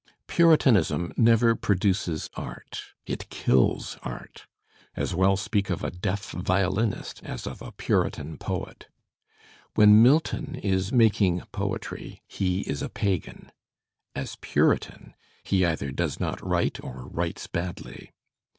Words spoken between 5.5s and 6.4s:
of a deaf